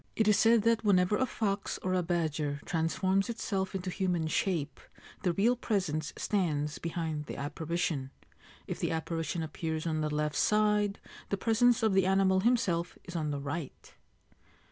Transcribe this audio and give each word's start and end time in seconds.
(It 0.15 0.27
is 0.27 0.35
said 0.39 0.63
that 0.63 0.83
whenever 0.83 1.15
a 1.15 1.27
fox 1.27 1.77
or 1.83 1.93
a 1.93 2.01
badger 2.01 2.59
transforms 2.65 3.29
itself 3.29 3.75
into 3.75 3.91
human 3.91 4.25
shape 4.25 4.79
the 5.21 5.31
real 5.31 5.55
presence 5.55 6.11
stands 6.17 6.79
beside 6.79 7.27
the 7.27 7.37
apparition. 7.37 8.09
If 8.65 8.79
the 8.79 8.89
apparition 8.89 9.43
appears 9.43 9.85
on 9.85 10.01
the 10.01 10.09
left 10.09 10.37
side, 10.37 10.99
the 11.29 11.37
presence 11.37 11.83
of 11.83 11.93
the 11.93 12.07
animal 12.07 12.39
himself 12.39 12.97
is 13.03 13.15
on 13.15 13.29
the 13.29 13.39
right.) 13.39 13.93